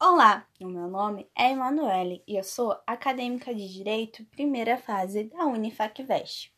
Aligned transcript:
Olá, 0.00 0.44
o 0.60 0.66
meu 0.66 0.88
nome 0.88 1.26
é 1.36 1.52
Emanuele 1.52 2.22
e 2.26 2.36
eu 2.36 2.42
sou 2.42 2.76
acadêmica 2.84 3.54
de 3.54 3.72
Direito, 3.72 4.24
primeira 4.24 4.76
fase 4.76 5.24
da 5.24 5.46
Unifacvest. 5.46 6.52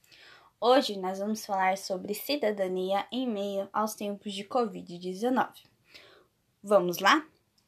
Hoje 0.59 0.98
nós 0.98 1.19
vamos 1.19 1.45
falar 1.45 1.77
sobre 1.77 2.14
cidadania 2.14 3.07
em 3.12 3.29
meio 3.29 3.69
aos 3.72 3.95
tempos 3.95 4.33
de 4.33 4.43
Covid-19. 4.43 5.49
Vamos 6.62 6.99
lá? 6.99 7.25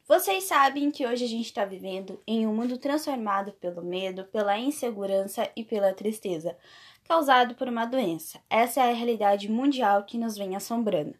Vocês 0.07 0.45
sabem 0.45 0.89
que 0.89 1.05
hoje 1.05 1.23
a 1.23 1.27
gente 1.27 1.45
está 1.45 1.63
vivendo 1.63 2.19
em 2.25 2.47
um 2.47 2.53
mundo 2.53 2.79
transformado 2.79 3.53
pelo 3.53 3.83
medo, 3.83 4.25
pela 4.25 4.57
insegurança 4.57 5.49
e 5.55 5.63
pela 5.63 5.93
tristeza, 5.93 6.57
causado 7.03 7.53
por 7.53 7.67
uma 7.67 7.85
doença. 7.85 8.41
Essa 8.49 8.81
é 8.81 8.91
a 8.91 8.95
realidade 8.95 9.49
mundial 9.49 10.03
que 10.03 10.17
nos 10.17 10.35
vem 10.35 10.55
assombrando. 10.55 11.15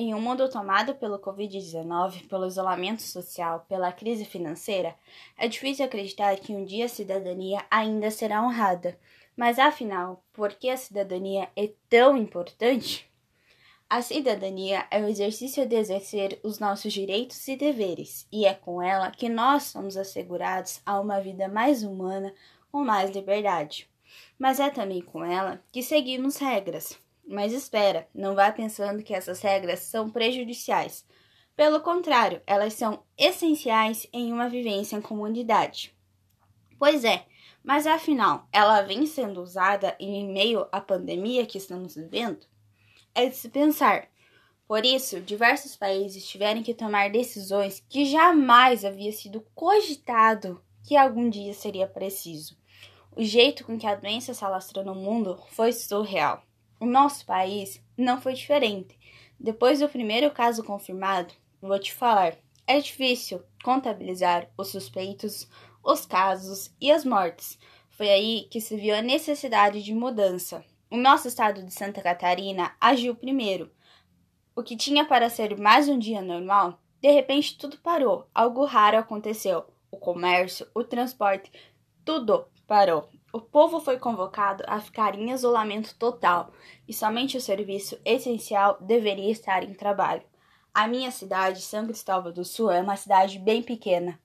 Em 0.00 0.14
um 0.14 0.20
mundo 0.20 0.48
tomado 0.48 0.94
pelo 0.94 1.18
Covid-19, 1.18 2.28
pelo 2.28 2.46
isolamento 2.46 3.02
social, 3.02 3.66
pela 3.68 3.90
crise 3.90 4.24
financeira, 4.24 4.94
é 5.36 5.48
difícil 5.48 5.84
acreditar 5.84 6.36
que 6.36 6.54
um 6.54 6.64
dia 6.64 6.84
a 6.84 6.88
cidadania 6.88 7.66
ainda 7.68 8.08
será 8.08 8.40
honrada. 8.40 8.96
Mas 9.36 9.58
afinal, 9.58 10.22
por 10.32 10.52
que 10.52 10.70
a 10.70 10.76
cidadania 10.76 11.48
é 11.56 11.72
tão 11.88 12.16
importante? 12.16 13.10
A 13.90 14.00
cidadania 14.00 14.86
é 14.88 15.02
o 15.02 15.08
exercício 15.08 15.66
de 15.66 15.74
exercer 15.74 16.38
os 16.44 16.60
nossos 16.60 16.92
direitos 16.92 17.48
e 17.48 17.56
deveres, 17.56 18.24
e 18.30 18.46
é 18.46 18.54
com 18.54 18.80
ela 18.80 19.10
que 19.10 19.28
nós 19.28 19.64
somos 19.64 19.96
assegurados 19.96 20.80
a 20.86 21.00
uma 21.00 21.20
vida 21.20 21.48
mais 21.48 21.82
humana, 21.82 22.32
com 22.70 22.84
mais 22.84 23.10
liberdade. 23.10 23.90
Mas 24.38 24.60
é 24.60 24.70
também 24.70 25.02
com 25.02 25.24
ela 25.24 25.60
que 25.72 25.82
seguimos 25.82 26.36
regras, 26.36 26.96
mas 27.28 27.52
espera, 27.52 28.08
não 28.14 28.34
vá 28.34 28.50
pensando 28.50 29.02
que 29.02 29.12
essas 29.12 29.40
regras 29.42 29.80
são 29.80 30.08
prejudiciais. 30.08 31.04
Pelo 31.54 31.80
contrário, 31.80 32.40
elas 32.46 32.72
são 32.72 33.02
essenciais 33.18 34.06
em 34.12 34.32
uma 34.32 34.48
vivência 34.48 34.96
em 34.96 35.02
comunidade. 35.02 35.94
Pois 36.78 37.04
é, 37.04 37.26
mas 37.62 37.86
afinal, 37.86 38.48
ela 38.50 38.80
vem 38.82 39.04
sendo 39.04 39.42
usada 39.42 39.94
em 40.00 40.32
meio 40.32 40.66
à 40.72 40.80
pandemia 40.80 41.44
que 41.44 41.58
estamos 41.58 41.96
vivendo? 41.96 42.46
É 43.14 43.26
de 43.26 43.36
se 43.36 43.48
pensar. 43.48 44.08
Por 44.66 44.86
isso, 44.86 45.20
diversos 45.20 45.76
países 45.76 46.26
tiveram 46.26 46.62
que 46.62 46.72
tomar 46.72 47.10
decisões 47.10 47.84
que 47.88 48.04
jamais 48.04 48.84
havia 48.84 49.12
sido 49.12 49.44
cogitado 49.54 50.62
que 50.84 50.96
algum 50.96 51.28
dia 51.28 51.52
seria 51.52 51.86
preciso. 51.86 52.56
O 53.14 53.22
jeito 53.22 53.64
com 53.64 53.76
que 53.76 53.86
a 53.86 53.94
doença 53.94 54.32
se 54.32 54.44
alastrou 54.44 54.84
no 54.84 54.94
mundo 54.94 55.38
foi 55.50 55.72
surreal. 55.72 56.47
O 56.80 56.86
nosso 56.86 57.26
país 57.26 57.82
não 57.96 58.20
foi 58.20 58.34
diferente. 58.34 58.98
Depois 59.38 59.80
do 59.80 59.88
primeiro 59.88 60.30
caso 60.30 60.62
confirmado, 60.62 61.34
vou 61.60 61.78
te 61.78 61.92
falar, 61.92 62.36
é 62.66 62.78
difícil 62.78 63.42
contabilizar 63.64 64.48
os 64.56 64.68
suspeitos, 64.68 65.48
os 65.82 66.06
casos 66.06 66.70
e 66.80 66.92
as 66.92 67.04
mortes. 67.04 67.58
Foi 67.90 68.08
aí 68.08 68.46
que 68.50 68.60
se 68.60 68.76
viu 68.76 68.94
a 68.94 69.02
necessidade 69.02 69.82
de 69.82 69.92
mudança. 69.92 70.64
O 70.90 70.96
nosso 70.96 71.26
estado 71.26 71.62
de 71.64 71.72
Santa 71.72 72.00
Catarina 72.00 72.72
agiu 72.80 73.14
primeiro. 73.14 73.70
O 74.54 74.62
que 74.62 74.76
tinha 74.76 75.04
para 75.04 75.28
ser 75.28 75.58
mais 75.58 75.88
um 75.88 75.98
dia 75.98 76.22
normal, 76.22 76.78
de 77.00 77.10
repente 77.10 77.58
tudo 77.58 77.78
parou. 77.78 78.28
Algo 78.34 78.64
raro 78.64 78.98
aconteceu. 78.98 79.64
O 79.90 79.96
comércio, 79.96 80.66
o 80.74 80.84
transporte, 80.84 81.50
tudo 82.04 82.46
parou. 82.66 83.08
O 83.30 83.40
povo 83.40 83.78
foi 83.78 83.98
convocado 83.98 84.64
a 84.66 84.80
ficar 84.80 85.14
em 85.14 85.30
isolamento 85.32 85.94
total 85.96 86.50
e 86.86 86.94
somente 86.94 87.36
o 87.36 87.40
serviço 87.40 88.00
essencial 88.02 88.78
deveria 88.80 89.30
estar 89.30 89.62
em 89.62 89.74
trabalho. 89.74 90.22
A 90.72 90.86
minha 90.86 91.10
cidade, 91.10 91.60
São 91.60 91.84
Cristóvão 91.86 92.32
do 92.32 92.44
Sul, 92.44 92.70
é 92.70 92.80
uma 92.80 92.96
cidade 92.96 93.38
bem 93.38 93.62
pequena. 93.62 94.18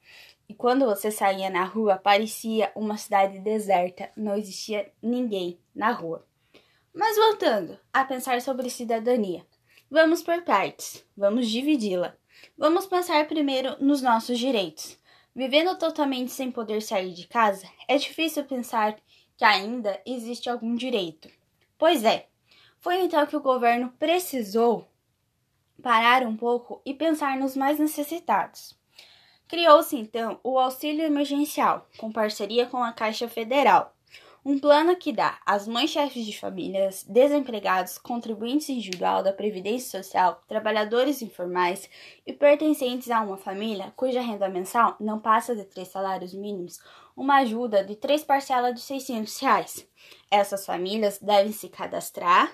E 0.47 0.53
quando 0.53 0.85
você 0.85 1.11
saía 1.11 1.49
na 1.49 1.65
rua, 1.65 1.97
parecia 1.97 2.71
uma 2.75 2.95
cidade 2.95 3.39
deserta, 3.39 4.09
não 4.15 4.35
existia 4.35 4.89
ninguém 5.01 5.59
na 5.75 5.91
rua. 5.91 6.25
Mas 6.93 7.17
voltando 7.17 7.77
a 7.92 8.05
pensar 8.05 8.39
sobre 8.42 8.69
cidadania, 8.69 9.45
vamos 9.89 10.21
por 10.21 10.43
partes, 10.43 11.05
vamos 11.17 11.49
dividi-la. 11.49 12.15
Vamos 12.58 12.86
pensar 12.86 13.27
primeiro 13.27 13.75
nos 13.83 14.02
nossos 14.02 14.37
direitos. 14.37 14.97
Vivendo 15.36 15.77
totalmente 15.77 16.32
sem 16.32 16.52
poder 16.52 16.82
sair 16.82 17.11
de 17.11 17.27
casa, 17.27 17.67
é 17.88 17.98
difícil 17.98 18.44
pensar 18.44 18.95
que 19.36 19.44
ainda 19.44 19.99
existe 20.05 20.49
algum 20.49 20.76
direito. 20.76 21.27
Pois 21.77 22.04
é, 22.04 22.27
foi 22.80 23.02
então 23.02 23.26
que 23.26 23.36
o 23.36 23.42
governo 23.42 23.92
precisou 23.98 24.88
parar 25.82 26.23
um 26.23 26.38
pouco 26.38 26.82
e 26.86 26.93
pensar 26.93 27.38
nos 27.38 27.55
mais 27.55 27.80
necessitados. 27.80 28.77
Criou-se 29.48 29.95
então 29.95 30.39
o 30.43 30.58
auxílio 30.60 31.04
emergencial, 31.04 31.88
com 31.98 32.11
parceria 32.11 32.66
com 32.66 32.83
a 32.83 32.93
Caixa 32.93 33.27
Federal, 33.27 33.92
um 34.45 34.59
plano 34.59 34.93
que 34.98 35.14
dá 35.14 35.39
às 35.45 35.65
mães 35.65 35.89
chefes 35.89 36.26
de 36.26 36.37
famílias, 36.37 37.05
desempregados, 37.08 37.98
contribuintes 37.98 38.67
individual 38.67 39.23
da 39.23 39.31
Previdência 39.31 40.04
Social, 40.04 40.43
trabalhadores 40.49 41.21
informais 41.21 41.89
e 42.27 42.33
pertencentes 42.33 43.09
a 43.09 43.21
uma 43.21 43.37
família 43.37 43.93
cuja 43.95 44.20
renda 44.20 44.49
mensal 44.49 44.98
não 44.99 45.17
passa 45.17 45.55
de 45.55 45.64
três 45.64 45.87
salários 45.87 46.33
mínimos, 46.33 46.77
uma 47.15 47.37
ajuda 47.37 47.86
de 47.86 47.95
três 47.95 48.21
parcelas 48.26 48.76
de 48.76 48.81
600 48.81 49.39
reais. 49.39 49.87
Essas 50.30 50.65
famílias 50.65 51.20
devem 51.20 51.54
se 51.54 51.70
cadastrar 51.70 52.54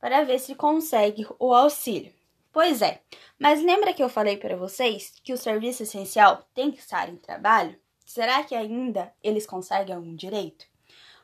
para 0.00 0.24
ver 0.24 0.38
se 0.38 0.54
consegue 0.54 1.26
o 1.38 1.52
auxílio. 1.52 2.10
Pois 2.50 2.80
é, 2.80 3.02
mas 3.38 3.62
lembra 3.62 3.92
que 3.92 4.02
eu 4.02 4.08
falei 4.08 4.38
para 4.38 4.56
vocês 4.56 5.12
que 5.22 5.34
o 5.34 5.38
serviço 5.38 5.82
essencial 5.82 6.48
tem 6.54 6.70
que 6.70 6.78
estar 6.78 7.10
em 7.10 7.16
trabalho? 7.16 7.78
Será 8.06 8.42
que 8.42 8.54
ainda 8.54 9.12
eles 9.22 9.44
conseguem 9.44 9.94
algum 9.94 10.16
direito? 10.16 10.64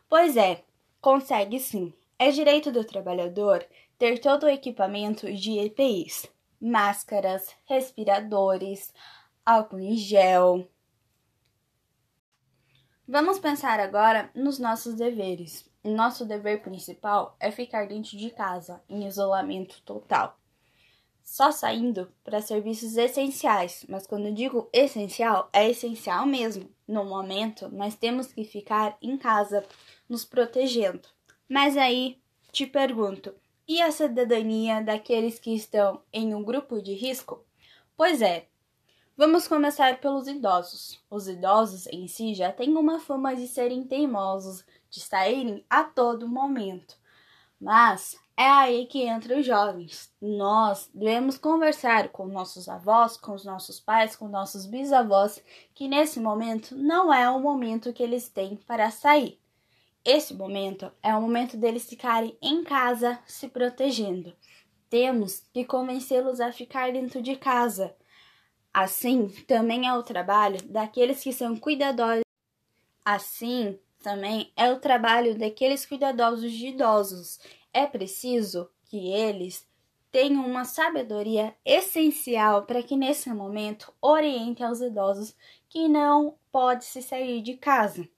Pois 0.08 0.36
é, 0.36 0.64
consegue 1.00 1.58
sim. 1.58 1.92
É 2.18 2.30
direito 2.30 2.70
do 2.70 2.84
trabalhador 2.84 3.66
ter 3.98 4.18
todo 4.18 4.44
o 4.44 4.48
equipamento 4.48 5.32
de 5.32 5.58
EPIs, 5.58 6.26
máscaras, 6.60 7.54
respiradores, 7.64 8.92
álcool 9.44 9.80
em 9.80 9.96
gel. 9.96 10.68
Vamos 13.06 13.38
pensar 13.38 13.80
agora 13.80 14.30
nos 14.34 14.58
nossos 14.58 14.94
deveres. 14.94 15.68
Nosso 15.84 16.24
dever 16.24 16.62
principal 16.62 17.36
é 17.38 17.50
ficar 17.50 17.86
dentro 17.86 18.16
de 18.16 18.30
casa, 18.30 18.82
em 18.88 19.06
isolamento 19.06 19.82
total. 19.82 20.38
Só 21.24 21.50
saindo 21.50 22.12
para 22.22 22.42
serviços 22.42 22.98
essenciais, 22.98 23.86
mas 23.88 24.06
quando 24.06 24.30
digo 24.30 24.68
essencial, 24.70 25.48
é 25.54 25.70
essencial 25.70 26.26
mesmo. 26.26 26.68
No 26.86 27.02
momento, 27.02 27.66
nós 27.70 27.96
temos 27.96 28.30
que 28.30 28.44
ficar 28.44 28.98
em 29.00 29.16
casa 29.16 29.64
nos 30.06 30.22
protegendo. 30.22 31.08
Mas 31.48 31.78
aí 31.78 32.20
te 32.52 32.66
pergunto: 32.66 33.34
e 33.66 33.80
a 33.80 33.90
cidadania 33.90 34.82
daqueles 34.82 35.38
que 35.38 35.54
estão 35.54 36.02
em 36.12 36.34
um 36.34 36.44
grupo 36.44 36.82
de 36.82 36.92
risco? 36.92 37.42
Pois 37.96 38.20
é, 38.20 38.46
vamos 39.16 39.48
começar 39.48 39.98
pelos 40.00 40.28
idosos. 40.28 41.02
Os 41.08 41.26
idosos 41.26 41.86
em 41.86 42.06
si 42.06 42.34
já 42.34 42.52
têm 42.52 42.76
uma 42.76 43.00
fama 43.00 43.34
de 43.34 43.48
serem 43.48 43.82
teimosos, 43.82 44.62
de 44.90 45.00
saírem 45.00 45.64
a 45.70 45.84
todo 45.84 46.28
momento. 46.28 46.96
Mas 47.58 48.22
é 48.36 48.46
aí 48.46 48.86
que 48.86 49.06
entram 49.08 49.38
os 49.38 49.46
jovens. 49.46 50.12
Nós 50.20 50.90
devemos 50.92 51.38
conversar 51.38 52.08
com 52.08 52.26
nossos 52.26 52.68
avós, 52.68 53.16
com 53.16 53.32
os 53.32 53.44
nossos 53.44 53.78
pais, 53.78 54.16
com 54.16 54.28
nossos 54.28 54.66
bisavós, 54.66 55.42
que 55.72 55.86
nesse 55.86 56.18
momento 56.18 56.76
não 56.76 57.12
é 57.14 57.30
o 57.30 57.38
momento 57.38 57.92
que 57.92 58.02
eles 58.02 58.28
têm 58.28 58.56
para 58.56 58.90
sair. 58.90 59.38
Esse 60.04 60.34
momento 60.34 60.90
é 61.02 61.14
o 61.14 61.20
momento 61.20 61.56
deles 61.56 61.88
ficarem 61.88 62.36
em 62.42 62.62
casa 62.64 63.18
se 63.26 63.48
protegendo. 63.48 64.34
Temos 64.90 65.40
que 65.52 65.64
convencê-los 65.64 66.40
a 66.40 66.52
ficar 66.52 66.92
dentro 66.92 67.22
de 67.22 67.36
casa. 67.36 67.94
Assim, 68.72 69.28
também 69.46 69.88
é 69.88 69.94
o 69.94 70.02
trabalho 70.02 70.60
daqueles 70.64 71.22
que 71.22 71.32
são 71.32 71.56
cuidadosos. 71.56 72.24
Assim, 73.04 73.78
também 74.02 74.52
é 74.56 74.70
o 74.70 74.80
trabalho 74.80 75.38
daqueles 75.38 75.86
cuidadosos 75.86 76.52
de 76.52 76.68
idosos. 76.68 77.38
É 77.74 77.86
preciso 77.86 78.70
que 78.84 79.10
eles 79.12 79.68
tenham 80.12 80.46
uma 80.46 80.64
sabedoria 80.64 81.56
essencial 81.64 82.62
para 82.62 82.80
que 82.84 82.96
nesse 82.96 83.28
momento 83.30 83.92
orientem 84.00 84.64
aos 84.64 84.80
idosos 84.80 85.34
que 85.68 85.88
não 85.88 86.36
pode 86.52 86.84
se 86.84 87.02
sair 87.02 87.42
de 87.42 87.54
casa. 87.54 88.08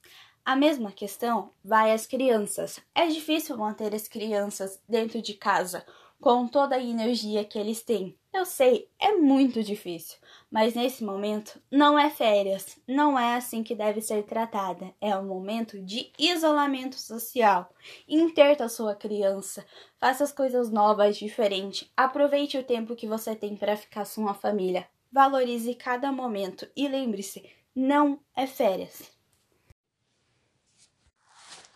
A 0.44 0.54
mesma 0.54 0.92
questão 0.92 1.52
vai 1.64 1.92
às 1.92 2.06
crianças. 2.06 2.78
É 2.94 3.06
difícil 3.06 3.56
manter 3.56 3.94
as 3.94 4.06
crianças 4.06 4.78
dentro 4.86 5.22
de 5.22 5.32
casa 5.32 5.86
com 6.20 6.46
toda 6.46 6.76
a 6.76 6.82
energia 6.82 7.42
que 7.42 7.58
eles 7.58 7.82
têm. 7.82 8.14
Eu 8.32 8.44
sei, 8.44 8.90
é 8.98 9.12
muito 9.12 9.62
difícil, 9.62 10.18
mas 10.50 10.74
nesse 10.74 11.04
momento 11.04 11.60
não 11.70 11.98
é 11.98 12.08
férias, 12.10 12.78
não 12.86 13.18
é 13.18 13.34
assim 13.36 13.62
que 13.62 13.74
deve 13.74 14.00
ser 14.00 14.24
tratada. 14.24 14.94
É 15.00 15.16
um 15.16 15.26
momento 15.26 15.80
de 15.82 16.12
isolamento 16.18 16.96
social. 16.98 17.70
Interta 18.08 18.68
sua 18.68 18.94
criança, 18.94 19.64
faça 19.98 20.24
as 20.24 20.32
coisas 20.32 20.70
novas, 20.70 21.16
diferentes. 21.16 21.90
Aproveite 21.96 22.58
o 22.58 22.64
tempo 22.64 22.96
que 22.96 23.06
você 23.06 23.34
tem 23.34 23.56
para 23.56 23.76
ficar 23.76 24.04
com 24.14 24.28
a 24.28 24.34
família. 24.34 24.88
valorize 25.12 25.74
cada 25.74 26.12
momento 26.12 26.68
e 26.76 26.88
lembre-se, 26.88 27.48
não 27.74 28.20
é 28.36 28.46
férias. 28.46 29.15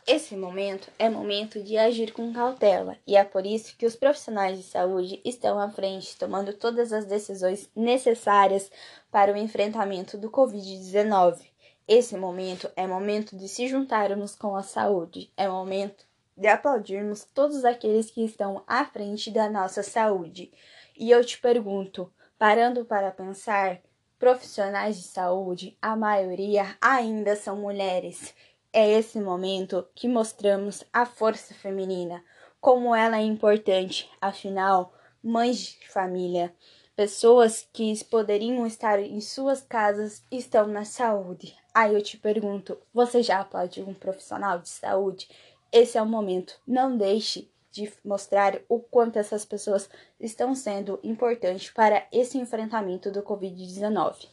Esse 0.06 0.34
momento 0.34 0.90
é 0.98 1.08
momento 1.08 1.62
de 1.62 1.76
agir 1.76 2.12
com 2.12 2.32
cautela, 2.32 2.96
e 3.06 3.16
é 3.16 3.22
por 3.22 3.46
isso 3.46 3.76
que 3.76 3.86
os 3.86 3.94
profissionais 3.94 4.56
de 4.56 4.64
saúde 4.64 5.20
estão 5.24 5.58
à 5.58 5.70
frente, 5.70 6.16
tomando 6.18 6.52
todas 6.54 6.92
as 6.92 7.04
decisões 7.04 7.70
necessárias 7.76 8.70
para 9.10 9.32
o 9.32 9.36
enfrentamento 9.36 10.16
do 10.16 10.30
Covid-19. 10.30 11.40
Esse 11.86 12.16
momento 12.16 12.70
é 12.76 12.86
momento 12.86 13.36
de 13.36 13.48
se 13.48 13.68
juntarmos 13.68 14.34
com 14.34 14.56
a 14.56 14.62
saúde, 14.62 15.32
é 15.36 15.48
momento 15.48 16.04
de 16.36 16.48
aplaudirmos 16.48 17.24
todos 17.34 17.64
aqueles 17.64 18.10
que 18.10 18.24
estão 18.24 18.64
à 18.66 18.84
frente 18.84 19.30
da 19.30 19.50
nossa 19.50 19.82
saúde. 19.82 20.50
E 20.96 21.10
eu 21.10 21.24
te 21.24 21.38
pergunto, 21.38 22.10
parando 22.38 22.84
para 22.84 23.10
pensar, 23.10 23.80
profissionais 24.18 24.96
de 24.96 25.02
saúde, 25.02 25.76
a 25.82 25.94
maioria 25.96 26.76
ainda 26.80 27.36
são 27.36 27.56
mulheres. 27.56 28.34
É 28.72 28.88
esse 28.88 29.20
momento 29.20 29.84
que 29.96 30.06
mostramos 30.06 30.84
a 30.92 31.04
força 31.04 31.52
feminina, 31.52 32.24
como 32.60 32.94
ela 32.94 33.18
é 33.18 33.22
importante, 33.22 34.08
afinal, 34.20 34.94
mães 35.20 35.58
de 35.58 35.88
família, 35.88 36.54
pessoas 36.94 37.68
que 37.72 38.04
poderiam 38.04 38.64
estar 38.64 39.00
em 39.00 39.20
suas 39.20 39.60
casas 39.60 40.22
estão 40.30 40.68
na 40.68 40.84
saúde. 40.84 41.56
Aí 41.74 41.94
eu 41.94 42.02
te 42.02 42.16
pergunto, 42.16 42.78
você 42.94 43.24
já 43.24 43.40
aplaudiu 43.40 43.88
um 43.88 43.94
profissional 43.94 44.60
de 44.60 44.68
saúde? 44.68 45.28
Esse 45.72 45.98
é 45.98 46.02
o 46.02 46.06
momento. 46.06 46.60
Não 46.64 46.96
deixe 46.96 47.50
de 47.72 47.92
mostrar 48.04 48.60
o 48.68 48.78
quanto 48.78 49.18
essas 49.18 49.44
pessoas 49.44 49.90
estão 50.20 50.54
sendo 50.54 51.00
importantes 51.02 51.70
para 51.70 52.06
esse 52.12 52.38
enfrentamento 52.38 53.10
do 53.10 53.22
Covid-19. 53.22 54.28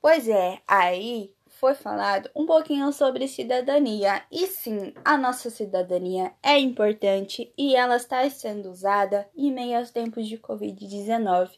Pois 0.00 0.28
é, 0.28 0.60
aí 0.66 1.34
foi 1.58 1.74
falado 1.74 2.30
um 2.36 2.46
pouquinho 2.46 2.92
sobre 2.92 3.26
cidadania. 3.26 4.22
E 4.30 4.46
sim, 4.46 4.94
a 5.04 5.18
nossa 5.18 5.50
cidadania 5.50 6.32
é 6.40 6.56
importante 6.56 7.52
e 7.58 7.74
ela 7.74 7.96
está 7.96 8.28
sendo 8.30 8.70
usada 8.70 9.28
em 9.36 9.52
meio 9.52 9.76
aos 9.76 9.90
tempos 9.90 10.28
de 10.28 10.38
Covid-19. 10.38 11.50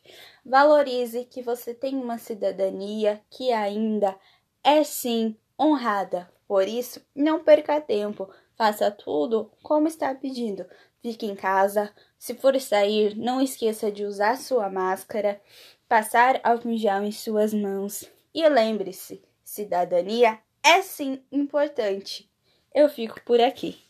Valorize 0.44 1.26
que 1.26 1.42
você 1.42 1.74
tem 1.74 1.96
uma 1.96 2.16
cidadania 2.16 3.20
que 3.28 3.52
ainda 3.52 4.16
é 4.64 4.82
sim 4.84 5.36
honrada. 5.60 6.30
Por 6.48 6.66
isso, 6.66 7.00
não 7.14 7.44
perca 7.44 7.78
tempo. 7.78 8.28
Faça 8.56 8.90
tudo 8.90 9.52
como 9.62 9.86
está 9.86 10.14
pedindo. 10.14 10.64
Fique 11.02 11.26
em 11.26 11.34
casa. 11.34 11.92
Se 12.18 12.34
for 12.34 12.58
sair, 12.58 13.14
não 13.16 13.40
esqueça 13.40 13.92
de 13.92 14.04
usar 14.04 14.38
sua 14.38 14.70
máscara, 14.70 15.40
passar 15.86 16.40
álcool 16.42 16.76
gel 16.76 17.04
em 17.04 17.12
suas 17.12 17.52
mãos. 17.52 18.10
E 18.34 18.48
lembre-se, 18.48 19.22
cidadania 19.50 20.38
é 20.62 20.80
sim 20.80 21.24
importante. 21.32 22.30
Eu 22.72 22.88
fico 22.88 23.20
por 23.24 23.40
aqui. 23.40 23.82